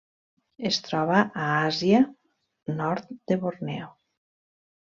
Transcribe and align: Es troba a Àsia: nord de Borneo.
Es 0.69 0.79
troba 0.85 1.19
a 1.19 1.43
Àsia: 1.57 2.01
nord 2.81 3.15
de 3.33 3.41
Borneo. 3.45 3.93